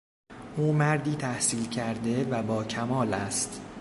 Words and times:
او 0.57 0.73
مردی 0.73 1.15
تحصیل 1.15 1.69
کرده 1.69 2.23
و 2.29 2.43
با 2.43 2.63
کمال 2.63 3.13
است. 3.13 3.61